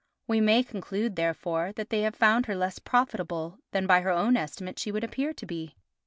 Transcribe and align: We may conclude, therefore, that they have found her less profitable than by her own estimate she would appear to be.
We 0.27 0.41
may 0.41 0.63
conclude, 0.63 1.15
therefore, 1.15 1.73
that 1.75 1.91
they 1.91 2.01
have 2.01 2.15
found 2.15 2.47
her 2.47 2.55
less 2.55 2.79
profitable 2.79 3.59
than 3.69 3.85
by 3.85 4.01
her 4.01 4.09
own 4.09 4.35
estimate 4.35 4.79
she 4.79 4.91
would 4.91 5.03
appear 5.03 5.31
to 5.31 5.45
be. 5.45 5.75